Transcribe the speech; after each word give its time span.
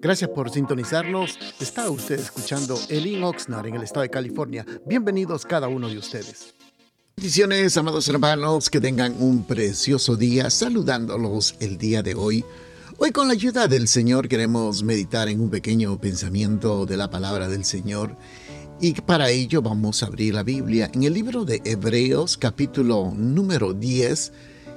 Gracias 0.00 0.30
por 0.30 0.50
sintonizarnos. 0.50 1.38
Está 1.60 1.90
usted 1.90 2.18
escuchando 2.18 2.78
Elin 2.88 3.22
Oxnard 3.24 3.66
en 3.66 3.76
el 3.76 3.82
estado 3.82 4.02
de 4.02 4.10
California. 4.10 4.64
Bienvenidos 4.86 5.44
cada 5.44 5.68
uno 5.68 5.88
de 5.88 5.98
ustedes. 5.98 6.54
Bendiciones, 7.16 7.76
amados 7.76 8.08
hermanos, 8.08 8.68
que 8.68 8.80
tengan 8.80 9.14
un 9.20 9.44
precioso 9.44 10.16
día 10.16 10.50
saludándolos 10.50 11.54
el 11.60 11.78
día 11.78 12.02
de 12.02 12.14
hoy. 12.14 12.44
Hoy 12.98 13.12
con 13.12 13.28
la 13.28 13.34
ayuda 13.34 13.68
del 13.68 13.88
Señor 13.88 14.28
queremos 14.28 14.82
meditar 14.82 15.28
en 15.28 15.40
un 15.40 15.50
pequeño 15.50 16.00
pensamiento 16.00 16.86
de 16.86 16.96
la 16.96 17.10
palabra 17.10 17.48
del 17.48 17.64
Señor 17.64 18.16
y 18.80 18.92
para 18.94 19.30
ello 19.30 19.62
vamos 19.62 20.02
a 20.02 20.06
abrir 20.06 20.34
la 20.34 20.42
Biblia 20.42 20.90
en 20.92 21.04
el 21.04 21.14
libro 21.14 21.44
de 21.44 21.62
Hebreos 21.64 22.36
capítulo 22.36 23.12
número 23.16 23.72
10 23.72 24.32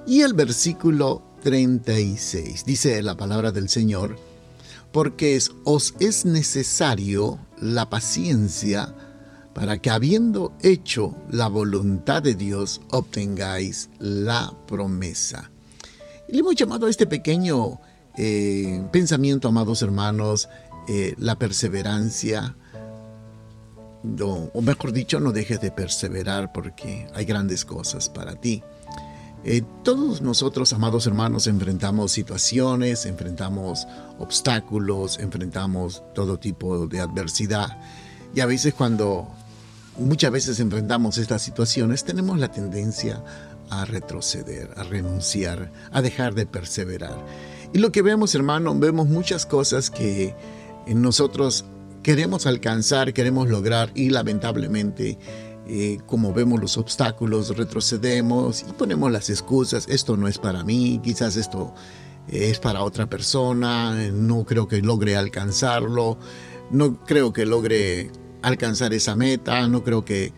y 0.05 0.21
el 0.21 0.34
versículo 0.34 1.23
36. 1.41 2.66
Dice 2.66 3.02
la 3.02 3.18
palabra 3.18 3.52
del 3.52 3.70
Señor, 3.70 4.18
porque 4.98 5.39
os 5.64 5.93
es 6.00 6.25
necesario 6.25 7.38
la 7.61 7.88
paciencia 7.88 8.96
para 9.54 9.78
que 9.78 9.92
habiendo 9.92 10.54
hecho 10.64 11.15
la 11.29 11.47
voluntad 11.47 12.24
de 12.24 12.33
Dios 12.33 12.82
obtengáis 12.89 13.91
la 14.00 14.52
promesa. 14.65 15.52
Y 16.28 16.32
le 16.32 16.39
hemos 16.39 16.55
llamado 16.55 16.88
a 16.88 16.89
este 16.89 17.05
pequeño 17.05 17.79
eh, 18.18 18.83
pensamiento, 18.91 19.50
amados 19.50 19.83
hermanos, 19.83 20.50
eh, 20.88 21.14
la 21.19 21.38
perseverancia, 21.38 22.55
o 24.24 24.61
mejor 24.64 24.93
dicho, 24.93 25.19
no 25.19 25.32
dejes 25.32 25.61
de 25.61 25.69
perseverar 25.69 26.52
porque 26.52 27.07
hay 27.14 27.25
grandes 27.25 27.66
cosas 27.66 28.10
para 28.10 28.33
ti. 28.33 28.64
Eh, 29.43 29.61
todos 29.83 30.21
nosotros, 30.21 30.73
amados 30.73 31.07
hermanos, 31.07 31.47
enfrentamos 31.47 32.11
situaciones, 32.11 33.05
enfrentamos 33.05 33.88
obstáculos, 34.19 35.19
enfrentamos 35.19 36.03
todo 36.13 36.38
tipo 36.38 36.88
de 36.88 37.00
adversidad. 37.00 37.79
Y 38.35 38.41
a 38.41 38.45
veces 38.45 38.73
cuando 38.73 39.27
muchas 39.97 40.31
veces 40.31 40.59
enfrentamos 40.59 41.17
estas 41.17 41.41
situaciones, 41.41 42.03
tenemos 42.03 42.39
la 42.39 42.52
tendencia 42.52 43.23
a 43.69 43.85
retroceder, 43.85 44.69
a 44.75 44.83
renunciar, 44.83 45.72
a 45.91 46.01
dejar 46.01 46.33
de 46.35 46.45
perseverar. 46.45 47.17
Y 47.73 47.79
lo 47.79 47.91
que 47.91 48.01
vemos, 48.01 48.33
hermano, 48.35 48.77
vemos 48.77 49.07
muchas 49.07 49.45
cosas 49.45 49.89
que 49.89 50.35
nosotros 50.88 51.66
queremos 52.01 52.45
alcanzar, 52.45 53.13
queremos 53.13 53.49
lograr 53.49 53.91
y 53.94 54.09
lamentablemente 54.09 55.17
eh, 55.69 55.99
como 56.05 56.33
vemos 56.33 56.61
los 56.61 56.77
obstáculos, 56.77 57.55
retrocedemos 57.55 58.61
y 58.67 58.73
ponemos 58.73 59.11
las 59.11 59.29
excusas, 59.29 59.87
esto 59.89 60.17
no 60.17 60.27
es 60.27 60.37
para 60.37 60.63
mí, 60.63 60.99
quizás 61.03 61.35
esto 61.35 61.73
es 62.27 62.59
para 62.59 62.83
otra 62.83 63.07
persona, 63.07 63.93
no 64.11 64.45
creo 64.45 64.67
que 64.67 64.81
logre 64.81 65.15
alcanzarlo, 65.15 66.17
no 66.71 67.03
creo 67.05 67.31
que 67.33 67.45
logre 67.45 68.11
alcanzar 68.41 68.93
esa 68.93 69.15
meta, 69.15 69.67
no 69.67 69.83
creo 69.83 70.03
que... 70.03 70.33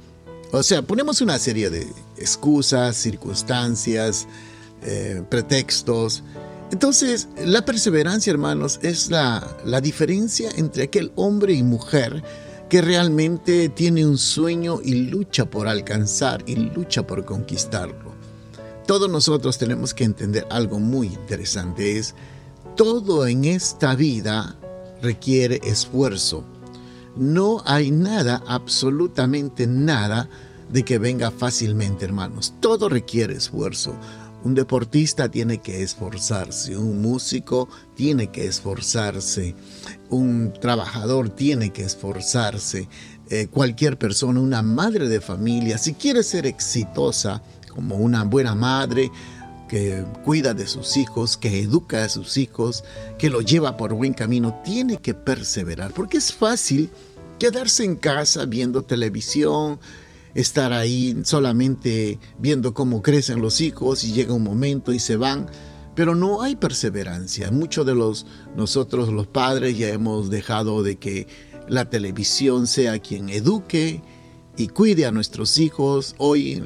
O 0.52 0.64
sea, 0.64 0.82
ponemos 0.82 1.22
una 1.22 1.38
serie 1.38 1.70
de 1.70 1.88
excusas, 2.18 2.96
circunstancias, 2.96 4.28
eh, 4.82 5.24
pretextos. 5.30 6.24
Entonces, 6.72 7.28
la 7.46 7.66
perseverancia, 7.66 8.32
hermanos, 8.32 8.80
es 8.82 9.12
la, 9.12 9.58
la 9.64 9.82
diferencia 9.82 10.50
entre 10.56 10.84
aquel 10.84 11.12
hombre 11.16 11.54
y 11.54 11.62
mujer 11.62 12.24
que 12.70 12.82
realmente 12.82 13.70
tiene 13.70 14.06
un 14.06 14.18
sueño 14.18 14.80
y 14.84 15.10
lucha 15.10 15.50
por 15.50 15.68
alcanzar 15.68 16.44
y 16.46 16.56
lucha 16.56 17.06
por 17.06 17.26
conquistarlo. 17.26 18.14
Todos 18.86 19.10
nosotros 19.10 19.58
tenemos 19.58 19.94
que 19.94 20.04
entender 20.04 20.46
algo 20.50 20.80
muy 20.80 21.08
interesante, 21.08 21.98
es 21.98 22.16
todo 22.76 23.28
en 23.28 23.46
esta 23.46 23.96
vida 23.96 24.56
requiere 25.02 25.60
esfuerzo. 25.64 26.44
No 27.16 27.62
hay 27.66 27.92
nada, 27.92 28.44
absolutamente 28.48 29.68
nada, 29.68 30.30
de 30.72 30.86
que 30.86 31.00
venga 31.00 31.32
fácilmente, 31.32 32.06
hermanos. 32.06 32.54
Todo 32.60 32.88
requiere 32.90 33.34
esfuerzo. 33.34 33.96
Un 34.44 34.56
deportista 34.56 35.30
tiene 35.30 35.60
que 35.60 35.84
esforzarse, 35.84 36.78
un 36.78 37.02
músico 37.02 37.68
tiene 37.96 38.32
que 38.32 38.46
esforzarse, 38.46 39.54
un 40.10 40.54
trabajador 40.62 41.30
tiene 41.30 41.72
que 41.72 41.84
esforzarse, 41.84 42.88
eh, 43.30 43.48
cualquier 43.48 43.98
persona, 43.98 44.40
una 44.40 44.62
madre 44.62 45.10
de 45.10 45.20
familia, 45.20 45.78
si 45.78 45.94
quiere 45.94 46.24
ser 46.24 46.46
exitosa 46.46 47.44
como 47.68 47.98
una 47.98 48.24
buena 48.24 48.56
madre, 48.56 49.12
que 49.70 50.04
cuida 50.26 50.54
de 50.54 50.68
sus 50.68 50.98
hijos, 50.98 51.38
que 51.38 51.60
educa 51.62 52.04
a 52.04 52.10
sus 52.10 52.38
hijos, 52.38 52.84
que 53.18 53.30
lo 53.30 53.42
lleva 53.42 53.78
por 53.78 53.94
buen 53.94 54.14
camino, 54.14 54.62
tiene 54.66 54.98
que 54.98 55.14
perseverar, 55.14 55.94
porque 55.94 56.18
es 56.18 56.34
fácil 56.34 56.90
quedarse 57.38 57.86
en 57.86 57.96
casa 57.96 58.46
viendo 58.46 58.84
televisión, 58.84 59.80
estar 60.36 60.74
ahí 60.74 61.18
solamente 61.24 62.20
viendo 62.38 62.74
cómo 62.74 63.02
crecen 63.02 63.42
los 63.42 63.62
hijos 63.62 64.04
y 64.04 64.14
llega 64.14 64.34
un 64.34 64.44
momento 64.44 64.94
y 64.94 65.00
se 65.00 65.18
van, 65.18 65.48
pero 65.96 66.16
no 66.16 66.42
hay 66.42 66.56
perseverancia. 66.56 67.52
Muchos 67.52 67.86
de 67.86 67.96
los 67.96 68.26
nosotros 68.56 69.10
los 69.10 69.28
padres 69.28 69.78
ya 69.78 69.90
hemos 69.90 70.30
dejado 70.30 70.84
de 70.84 70.98
que 70.98 71.28
la 71.68 71.90
televisión 71.90 72.68
sea 72.68 73.00
quien 73.00 73.30
eduque 73.30 74.02
y 74.58 74.68
cuide 74.68 75.06
a 75.06 75.12
nuestros 75.12 75.58
hijos. 75.58 76.16
Hoy 76.18 76.62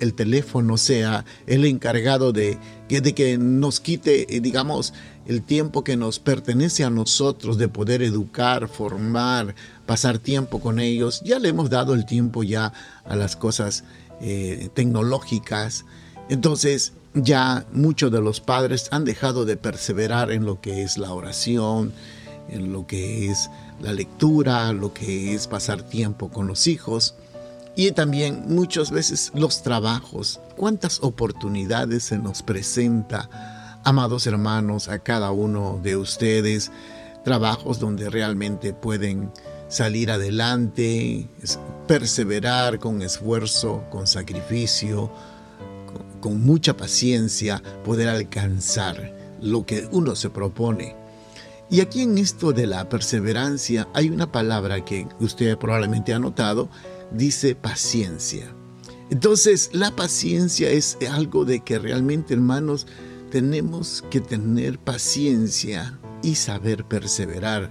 el 0.00 0.14
teléfono 0.14 0.76
sea 0.76 1.24
el 1.46 1.64
encargado 1.64 2.32
de, 2.32 2.58
de 2.88 3.14
que 3.14 3.38
nos 3.38 3.80
quite, 3.80 4.26
digamos, 4.40 4.94
el 5.26 5.42
tiempo 5.42 5.82
que 5.82 5.96
nos 5.96 6.18
pertenece 6.18 6.84
a 6.84 6.90
nosotros 6.90 7.58
de 7.58 7.68
poder 7.68 8.02
educar, 8.02 8.68
formar, 8.68 9.54
pasar 9.84 10.18
tiempo 10.18 10.60
con 10.60 10.78
ellos. 10.78 11.20
Ya 11.24 11.38
le 11.38 11.48
hemos 11.48 11.68
dado 11.68 11.94
el 11.94 12.06
tiempo 12.06 12.42
ya 12.42 12.72
a 13.04 13.16
las 13.16 13.36
cosas 13.36 13.84
eh, 14.20 14.70
tecnológicas. 14.74 15.84
Entonces 16.28 16.92
ya 17.14 17.66
muchos 17.72 18.12
de 18.12 18.20
los 18.20 18.40
padres 18.40 18.88
han 18.92 19.04
dejado 19.04 19.44
de 19.44 19.56
perseverar 19.56 20.30
en 20.30 20.44
lo 20.44 20.60
que 20.60 20.82
es 20.82 20.96
la 20.96 21.12
oración, 21.12 21.92
en 22.48 22.72
lo 22.72 22.86
que 22.86 23.30
es 23.30 23.50
la 23.80 23.92
lectura, 23.92 24.72
lo 24.72 24.92
que 24.92 25.34
es 25.34 25.46
pasar 25.48 25.82
tiempo 25.82 26.30
con 26.30 26.46
los 26.46 26.66
hijos. 26.66 27.14
Y 27.74 27.90
también 27.90 28.44
muchas 28.48 28.90
veces 28.90 29.32
los 29.34 29.62
trabajos. 29.62 30.40
¿Cuántas 30.56 31.02
oportunidades 31.02 32.04
se 32.04 32.16
nos 32.18 32.42
presenta? 32.42 33.28
Amados 33.86 34.26
hermanos, 34.26 34.88
a 34.88 34.98
cada 34.98 35.30
uno 35.30 35.78
de 35.80 35.96
ustedes, 35.96 36.72
trabajos 37.22 37.78
donde 37.78 38.10
realmente 38.10 38.72
pueden 38.72 39.30
salir 39.68 40.10
adelante, 40.10 41.28
perseverar 41.86 42.80
con 42.80 43.00
esfuerzo, 43.00 43.84
con 43.88 44.08
sacrificio, 44.08 45.12
con, 46.20 46.40
mucha 46.40 46.76
paciencia, 46.76 47.62
poder 47.84 48.08
alcanzar 48.08 49.14
lo 49.40 49.64
que 49.64 49.88
uno 49.92 50.16
se 50.16 50.30
propone. 50.30 50.96
Y 51.70 51.80
aquí 51.80 52.02
en 52.02 52.18
esto 52.18 52.52
de 52.52 52.66
la 52.66 52.88
perseverancia 52.88 53.86
hay 53.94 54.10
una 54.10 54.32
palabra 54.32 54.84
que 54.84 55.06
usted 55.20 55.56
probablemente 55.58 56.12
ha 56.12 56.18
notado, 56.18 56.68
dice 57.12 57.54
paciencia. 57.54 58.52
Entonces 59.10 59.70
la 59.72 59.94
paciencia 59.94 60.70
es 60.70 60.98
algo 61.08 61.44
de 61.44 61.60
que 61.60 61.78
realmente 61.78 62.34
hermanos 62.34 62.88
tenemos 63.30 64.04
que 64.10 64.20
tener 64.20 64.78
paciencia 64.78 65.98
y 66.22 66.34
saber 66.34 66.84
perseverar. 66.84 67.70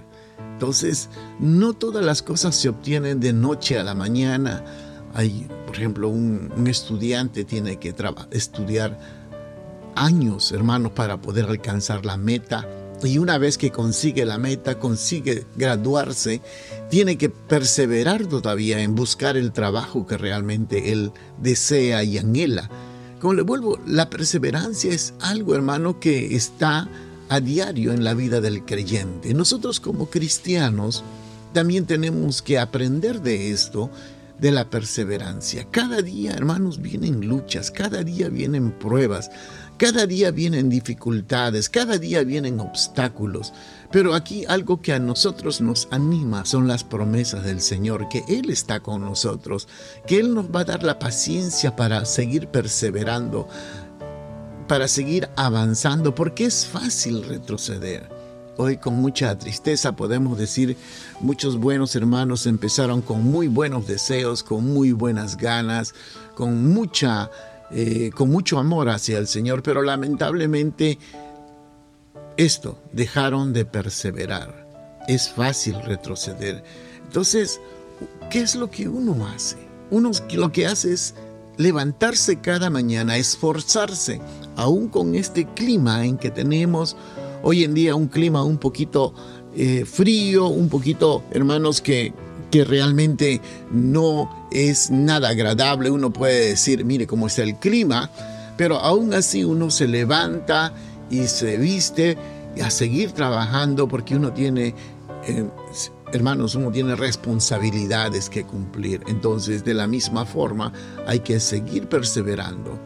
Entonces, 0.52 1.10
no 1.38 1.74
todas 1.74 2.04
las 2.04 2.22
cosas 2.22 2.56
se 2.56 2.68
obtienen 2.68 3.20
de 3.20 3.32
noche 3.32 3.78
a 3.78 3.84
la 3.84 3.94
mañana. 3.94 4.64
Hay, 5.12 5.48
por 5.66 5.76
ejemplo, 5.76 6.08
un, 6.08 6.50
estudiante 6.66 7.44
tiene 7.44 7.78
que 7.78 7.94
estudiar 8.30 8.98
años, 9.94 10.52
hermanos, 10.52 10.92
para 10.92 11.20
poder 11.20 11.46
alcanzar 11.46 12.06
la 12.06 12.16
meta. 12.16 12.66
Y 13.02 13.18
una 13.18 13.36
vez 13.36 13.58
que 13.58 13.70
consigue 13.70 14.24
la 14.24 14.38
meta, 14.38 14.78
consigue 14.78 15.44
graduarse, 15.56 16.40
tiene 16.88 17.18
que 17.18 17.28
perseverar 17.28 18.26
todavía 18.26 18.80
en 18.80 18.94
buscar 18.94 19.36
el 19.36 19.52
trabajo 19.52 20.06
que 20.06 20.16
realmente 20.16 20.92
él 20.92 21.12
desea 21.38 22.02
y 22.02 22.16
anhela. 22.16 22.70
Como 23.20 23.34
le 23.34 23.42
vuelvo, 23.42 23.78
la 23.86 24.10
perseverancia 24.10 24.92
es 24.92 25.14
algo, 25.20 25.54
hermano, 25.54 25.98
que 25.98 26.36
está 26.36 26.88
a 27.28 27.40
diario 27.40 27.92
en 27.92 28.04
la 28.04 28.14
vida 28.14 28.40
del 28.40 28.64
creyente. 28.64 29.32
Nosotros 29.32 29.80
como 29.80 30.06
cristianos 30.06 31.02
también 31.52 31.86
tenemos 31.86 32.42
que 32.42 32.58
aprender 32.58 33.22
de 33.22 33.50
esto, 33.50 33.90
de 34.38 34.50
la 34.50 34.68
perseverancia. 34.68 35.66
Cada 35.70 36.02
día, 36.02 36.32
hermanos, 36.32 36.82
vienen 36.82 37.26
luchas, 37.26 37.70
cada 37.70 38.04
día 38.04 38.28
vienen 38.28 38.70
pruebas, 38.70 39.30
cada 39.76 40.06
día 40.06 40.30
vienen 40.30 40.70
dificultades, 40.70 41.68
cada 41.68 41.98
día 41.98 42.22
vienen 42.24 42.60
obstáculos. 42.60 43.52
Pero 43.92 44.14
aquí 44.14 44.44
algo 44.48 44.80
que 44.80 44.92
a 44.92 44.98
nosotros 44.98 45.60
nos 45.60 45.88
anima 45.90 46.44
son 46.44 46.66
las 46.66 46.82
promesas 46.82 47.44
del 47.44 47.60
Señor, 47.60 48.08
que 48.08 48.24
Él 48.28 48.50
está 48.50 48.80
con 48.80 49.02
nosotros, 49.02 49.68
que 50.06 50.18
Él 50.18 50.34
nos 50.34 50.46
va 50.46 50.60
a 50.60 50.64
dar 50.64 50.82
la 50.82 50.98
paciencia 50.98 51.76
para 51.76 52.04
seguir 52.04 52.48
perseverando, 52.48 53.48
para 54.66 54.88
seguir 54.88 55.28
avanzando, 55.36 56.14
porque 56.14 56.46
es 56.46 56.66
fácil 56.66 57.22
retroceder. 57.24 58.14
hoy 58.58 58.78
con 58.78 58.94
mucha 58.94 59.36
tristeza 59.36 59.94
podemos 59.94 60.38
decir, 60.38 60.78
muchos 61.20 61.58
buenos 61.58 61.94
hermanos 61.94 62.46
empezaron 62.46 63.02
con 63.02 63.22
muy 63.22 63.48
buenos 63.48 63.86
deseos, 63.86 64.42
con 64.42 64.72
muy 64.72 64.92
buenas 64.92 65.36
ganas, 65.36 65.94
con 66.34 66.72
mucha, 66.72 67.30
eh, 67.70 68.10
con 68.14 68.30
mucho 68.30 68.58
amor 68.58 68.88
hacia 68.88 69.18
el 69.18 69.26
Señor, 69.26 69.62
pero 69.62 69.82
lamentablemente 69.82 70.98
esto 72.36 72.78
dejaron 72.92 73.52
de 73.52 73.64
perseverar. 73.64 74.66
Es 75.08 75.28
fácil 75.30 75.80
retroceder. 75.82 76.62
Entonces, 77.04 77.60
¿qué 78.30 78.40
es 78.40 78.54
lo 78.54 78.70
que 78.70 78.88
uno 78.88 79.26
hace? 79.26 79.56
Uno 79.90 80.10
lo 80.32 80.52
que 80.52 80.66
hace 80.66 80.92
es 80.92 81.14
levantarse 81.56 82.40
cada 82.40 82.70
mañana, 82.70 83.16
esforzarse, 83.16 84.20
aún 84.56 84.88
con 84.88 85.14
este 85.14 85.46
clima 85.46 86.04
en 86.04 86.18
que 86.18 86.30
tenemos 86.30 86.96
hoy 87.42 87.64
en 87.64 87.74
día, 87.74 87.94
un 87.94 88.08
clima 88.08 88.42
un 88.42 88.58
poquito 88.58 89.14
eh, 89.54 89.84
frío, 89.84 90.48
un 90.48 90.68
poquito, 90.68 91.22
hermanos, 91.30 91.80
que, 91.80 92.12
que 92.50 92.64
realmente 92.64 93.40
no 93.70 94.45
es 94.56 94.90
nada 94.90 95.28
agradable. 95.28 95.90
Uno 95.90 96.12
puede 96.12 96.48
decir, 96.48 96.84
mire 96.84 97.06
cómo 97.06 97.26
está 97.26 97.42
el 97.42 97.56
clima, 97.56 98.10
pero 98.56 98.78
aún 98.78 99.14
así 99.14 99.44
uno 99.44 99.70
se 99.70 99.86
levanta 99.86 100.72
y 101.10 101.26
se 101.26 101.56
viste 101.56 102.16
a 102.62 102.70
seguir 102.70 103.12
trabajando 103.12 103.86
porque 103.86 104.16
uno 104.16 104.32
tiene 104.32 104.74
eh, 105.26 105.44
hermanos, 106.12 106.54
uno 106.54 106.70
tiene 106.70 106.96
responsabilidades 106.96 108.30
que 108.30 108.44
cumplir. 108.44 109.02
Entonces, 109.06 109.64
de 109.64 109.74
la 109.74 109.86
misma 109.86 110.24
forma, 110.24 110.72
hay 111.06 111.20
que 111.20 111.40
seguir 111.40 111.88
perseverando. 111.88 112.78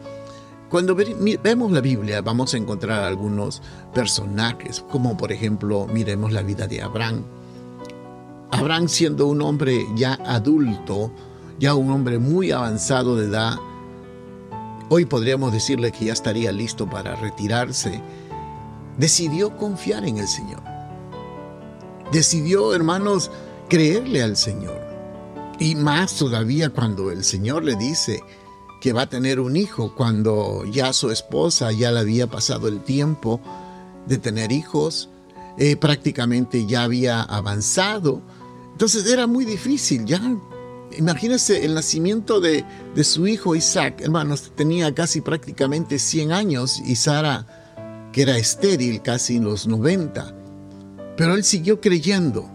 Cuando 0.69 0.95
vemos 0.95 1.71
la 1.71 1.81
Biblia, 1.81 2.21
vamos 2.21 2.53
a 2.53 2.57
encontrar 2.57 3.03
algunos 3.03 3.61
personajes, 3.93 4.83
como 4.89 5.17
por 5.17 5.31
ejemplo, 5.31 5.85
miremos 5.91 6.31
la 6.31 6.43
vida 6.43 6.65
de 6.65 6.81
Abraham. 6.81 7.23
Abraham 8.51 8.87
siendo 8.87 9.27
un 9.27 9.41
hombre 9.41 9.85
ya 9.95 10.13
adulto, 10.25 11.11
ya 11.59 11.75
un 11.75 11.91
hombre 11.91 12.19
muy 12.19 12.51
avanzado 12.51 13.15
de 13.15 13.27
edad, 13.27 13.55
hoy 14.89 15.05
podríamos 15.05 15.53
decirle 15.53 15.91
que 15.91 16.05
ya 16.05 16.13
estaría 16.13 16.51
listo 16.51 16.89
para 16.89 17.15
retirarse, 17.15 18.01
decidió 18.97 19.55
confiar 19.57 20.05
en 20.05 20.17
el 20.17 20.27
Señor 20.27 20.71
decidió, 22.11 22.75
hermanos, 22.75 23.31
creerle 23.69 24.21
al 24.21 24.37
Señor. 24.37 24.79
Y 25.59 25.75
más 25.75 26.15
todavía 26.15 26.69
cuando 26.69 27.11
el 27.11 27.23
Señor 27.23 27.63
le 27.63 27.75
dice 27.75 28.21
que 28.81 28.93
va 28.93 29.03
a 29.03 29.09
tener 29.09 29.39
un 29.39 29.55
hijo, 29.55 29.95
cuando 29.95 30.65
ya 30.65 30.91
su 30.91 31.11
esposa 31.11 31.71
ya 31.71 31.91
le 31.91 31.99
había 31.99 32.27
pasado 32.27 32.67
el 32.67 32.81
tiempo 32.81 33.39
de 34.07 34.17
tener 34.17 34.51
hijos, 34.51 35.09
eh, 35.57 35.75
prácticamente 35.75 36.65
ya 36.65 36.83
había 36.83 37.21
avanzado. 37.21 38.21
Entonces 38.71 39.05
era 39.05 39.27
muy 39.27 39.45
difícil, 39.45 40.05
ya 40.05 40.19
imagínense 40.97 41.65
el 41.65 41.73
nacimiento 41.73 42.39
de, 42.39 42.65
de, 42.95 43.03
su 43.03 43.27
hijo 43.27 43.55
Isaac, 43.55 44.01
hermanos, 44.01 44.51
tenía 44.55 44.93
casi 44.93 45.21
prácticamente 45.21 45.99
100 45.99 46.31
años 46.31 46.81
y 46.85 46.95
Sara, 46.95 48.09
que 48.11 48.23
era 48.23 48.37
estéril, 48.37 49.01
casi 49.01 49.37
en 49.37 49.45
los 49.45 49.67
90. 49.67 50.35
Pero 51.17 51.35
él 51.35 51.43
siguió 51.43 51.79
creyendo, 51.81 52.49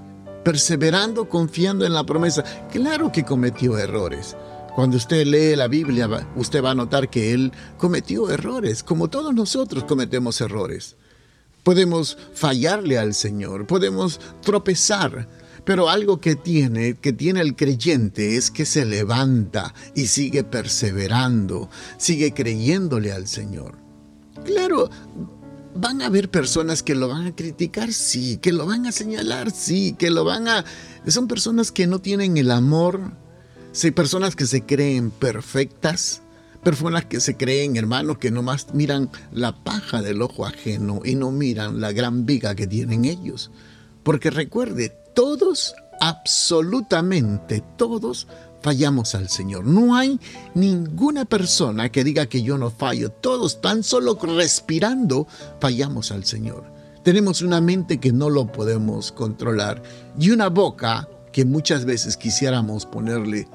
perseverando, 0.45 1.29
confiando 1.29 1.87
en 1.87 1.95
la 1.95 2.05
promesa. 2.05 2.45
Claro 2.71 3.13
que 3.13 3.25
cometió 3.25 3.79
errores. 3.79 4.37
Cuando 4.77 4.99
usted 4.99 5.27
lee 5.27 5.57
la 5.57 5.69
Biblia, 5.69 6.07
usted 6.37 6.63
va 6.63 6.73
a 6.73 6.75
notar 6.75 7.09
que 7.09 7.33
él 7.33 7.51
cometió 7.79 8.31
errores, 8.31 8.83
como 8.83 9.09
todos 9.09 9.35
nosotros 9.35 9.85
cometemos 9.85 10.41
errores. 10.43 10.97
Podemos 11.63 12.19
fallarle 12.35 12.99
al 12.99 13.15
Señor, 13.15 13.67
podemos 13.67 14.21
tropezar, 14.43 15.27
pero 15.67 15.89
algo 15.89 16.21
que 16.21 16.37
tiene, 16.37 16.95
que 16.95 17.13
tiene 17.13 17.41
el 17.41 17.57
creyente 17.57 18.37
es 18.37 18.53
que 18.53 18.65
se 18.65 18.87
levanta 18.87 19.75
y 19.97 20.07
sigue 20.07 20.45
perseverando, 20.45 21.69
sigue 21.99 22.33
creyéndole 22.33 23.11
al 23.11 23.27
Señor. 23.27 23.77
Claro, 24.45 24.89
van 25.75 26.03
a 26.03 26.07
haber 26.07 26.31
personas 26.31 26.85
que 26.85 26.95
lo 26.95 27.09
van 27.09 27.27
a 27.27 27.35
criticar, 27.35 27.93
sí, 27.93 28.37
que 28.37 28.53
lo 28.53 28.65
van 28.65 28.87
a 28.87 28.93
señalar, 28.93 29.51
sí, 29.51 29.97
que 29.99 30.11
lo 30.11 30.25
van 30.25 30.47
a... 30.47 30.65
Son 31.09 31.27
personas 31.27 31.73
que 31.73 31.89
no 31.89 32.01
tienen 32.01 32.37
el 32.37 32.53
amor, 32.53 33.01
sí, 33.73 33.91
personas 33.91 34.37
que 34.37 34.47
se 34.47 34.63
creen 34.63 35.11
perfectas, 35.11 36.23
personas 36.63 37.07
que 37.07 37.19
se 37.19 37.37
creen, 37.37 37.77
hermanos, 37.77 38.19
que 38.19 38.31
nomás 38.31 38.73
miran 38.73 39.11
la 39.33 39.65
paja 39.65 40.01
del 40.01 40.23
ojo 40.23 40.47
ajeno 40.47 41.01
y 41.05 41.17
no 41.17 41.33
miran 41.33 41.81
la 41.81 41.91
gran 41.91 42.25
viga 42.25 42.55
que 42.55 42.69
tienen 42.69 43.05
ellos. 43.05 43.51
Porque 44.05 44.31
recuerde, 44.31 44.97
todos, 45.17 45.75
absolutamente 45.99 47.65
todos, 47.79 48.29
fallamos 48.61 49.15
al 49.15 49.31
Señor. 49.31 49.65
No 49.65 49.97
hay 49.97 50.21
ninguna 50.55 51.25
persona 51.25 51.91
que 51.91 52.05
diga 52.05 52.27
que 52.27 52.43
yo 52.43 52.59
no 52.59 52.71
fallo. 52.71 53.11
Todos, 53.11 53.63
tan 53.63 53.83
solo 53.83 54.19
respirando, 54.21 55.27
fallamos 55.59 56.13
al 56.13 56.25
Señor. 56.27 56.65
Tenemos 57.03 57.41
una 57.41 57.63
mente 57.63 57.99
que 57.99 58.13
no 58.13 58.29
lo 58.29 58.53
podemos 58.53 59.11
controlar 59.11 59.83
y 60.19 60.31
una 60.31 60.51
boca 60.51 61.09
que 61.33 61.47
muchas 61.47 61.87
veces 61.87 62.19
quisiéramos 62.19 62.85
ponerle 62.85 63.49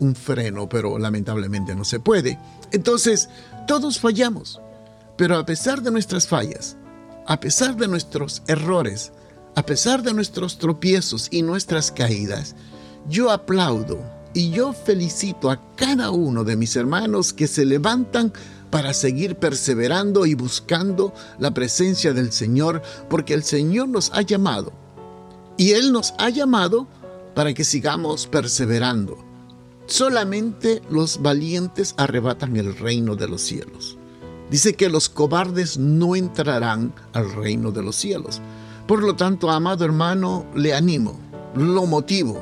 un 0.00 0.14
freno, 0.14 0.68
pero 0.68 0.98
lamentablemente 0.98 1.74
no 1.74 1.86
se 1.86 1.98
puede. 1.98 2.38
Entonces, 2.72 3.30
todos 3.66 3.98
fallamos. 3.98 4.60
Pero 5.16 5.38
a 5.38 5.46
pesar 5.46 5.80
de 5.80 5.90
nuestras 5.90 6.26
fallas, 6.26 6.76
a 7.26 7.40
pesar 7.40 7.74
de 7.76 7.88
nuestros 7.88 8.42
errores, 8.48 9.12
a 9.56 9.64
pesar 9.64 10.02
de 10.02 10.12
nuestros 10.12 10.58
tropiezos 10.58 11.28
y 11.30 11.40
nuestras 11.40 11.90
caídas, 11.90 12.54
yo 13.08 13.30
aplaudo 13.30 13.98
y 14.34 14.50
yo 14.50 14.74
felicito 14.74 15.50
a 15.50 15.74
cada 15.76 16.10
uno 16.10 16.44
de 16.44 16.56
mis 16.56 16.76
hermanos 16.76 17.32
que 17.32 17.46
se 17.46 17.64
levantan 17.64 18.34
para 18.70 18.92
seguir 18.92 19.36
perseverando 19.36 20.26
y 20.26 20.34
buscando 20.34 21.14
la 21.38 21.54
presencia 21.54 22.12
del 22.12 22.32
Señor, 22.32 22.82
porque 23.08 23.32
el 23.32 23.42
Señor 23.44 23.88
nos 23.88 24.12
ha 24.12 24.20
llamado. 24.20 24.72
Y 25.56 25.70
Él 25.70 25.90
nos 25.90 26.12
ha 26.18 26.28
llamado 26.28 26.86
para 27.34 27.54
que 27.54 27.64
sigamos 27.64 28.26
perseverando. 28.26 29.16
Solamente 29.86 30.82
los 30.90 31.22
valientes 31.22 31.94
arrebatan 31.96 32.56
el 32.58 32.76
reino 32.76 33.16
de 33.16 33.28
los 33.28 33.40
cielos. 33.40 33.96
Dice 34.50 34.74
que 34.74 34.90
los 34.90 35.08
cobardes 35.08 35.78
no 35.78 36.14
entrarán 36.14 36.92
al 37.14 37.32
reino 37.32 37.70
de 37.70 37.82
los 37.82 37.96
cielos. 37.96 38.42
Por 38.86 39.02
lo 39.02 39.16
tanto, 39.16 39.50
amado 39.50 39.84
hermano, 39.84 40.46
le 40.54 40.72
animo, 40.72 41.18
lo 41.56 41.86
motivo, 41.86 42.40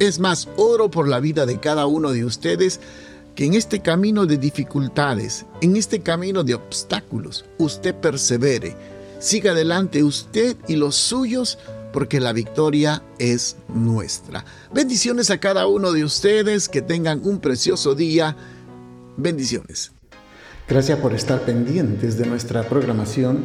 es 0.00 0.18
más, 0.18 0.48
oro 0.56 0.90
por 0.90 1.06
la 1.06 1.20
vida 1.20 1.46
de 1.46 1.60
cada 1.60 1.86
uno 1.86 2.10
de 2.10 2.24
ustedes 2.24 2.80
que 3.36 3.44
en 3.44 3.54
este 3.54 3.80
camino 3.80 4.26
de 4.26 4.36
dificultades, 4.36 5.46
en 5.60 5.76
este 5.76 6.00
camino 6.00 6.42
de 6.42 6.54
obstáculos, 6.54 7.44
usted 7.58 7.94
persevere. 7.94 8.76
Siga 9.20 9.52
adelante 9.52 10.02
usted 10.02 10.56
y 10.66 10.76
los 10.76 10.96
suyos 10.96 11.58
porque 11.92 12.18
la 12.18 12.32
victoria 12.32 13.04
es 13.20 13.56
nuestra. 13.68 14.44
Bendiciones 14.72 15.30
a 15.30 15.38
cada 15.38 15.68
uno 15.68 15.92
de 15.92 16.04
ustedes, 16.04 16.68
que 16.68 16.82
tengan 16.82 17.20
un 17.24 17.38
precioso 17.38 17.94
día. 17.94 18.36
Bendiciones. 19.16 19.92
Gracias 20.68 20.98
por 20.98 21.14
estar 21.14 21.42
pendientes 21.42 22.18
de 22.18 22.26
nuestra 22.26 22.68
programación 22.68 23.44